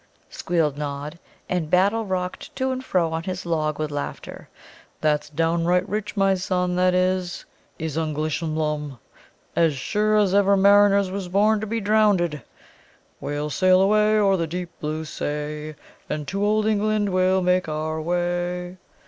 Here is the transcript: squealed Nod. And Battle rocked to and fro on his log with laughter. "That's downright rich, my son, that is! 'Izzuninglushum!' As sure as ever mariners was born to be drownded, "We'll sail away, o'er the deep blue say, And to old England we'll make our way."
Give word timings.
squealed 0.31 0.79
Nod. 0.79 1.19
And 1.47 1.69
Battle 1.69 2.05
rocked 2.07 2.55
to 2.55 2.71
and 2.71 2.83
fro 2.83 3.13
on 3.13 3.21
his 3.21 3.45
log 3.45 3.77
with 3.77 3.91
laughter. 3.91 4.49
"That's 4.99 5.29
downright 5.29 5.87
rich, 5.87 6.17
my 6.17 6.33
son, 6.33 6.75
that 6.77 6.95
is! 6.95 7.45
'Izzuninglushum!' 7.79 8.97
As 9.55 9.75
sure 9.75 10.17
as 10.17 10.33
ever 10.33 10.57
mariners 10.57 11.11
was 11.11 11.27
born 11.29 11.61
to 11.61 11.67
be 11.67 11.79
drownded, 11.79 12.41
"We'll 13.19 13.51
sail 13.51 13.79
away, 13.79 14.17
o'er 14.17 14.37
the 14.37 14.47
deep 14.47 14.71
blue 14.79 15.05
say, 15.05 15.75
And 16.09 16.27
to 16.29 16.43
old 16.43 16.65
England 16.65 17.09
we'll 17.09 17.43
make 17.43 17.69
our 17.69 18.01
way." 18.01 18.77